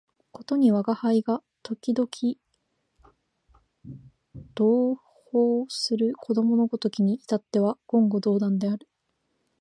[0.31, 2.09] ことに吾輩が時々
[4.55, 8.87] 同衾する子供のごときに至っては言語道断である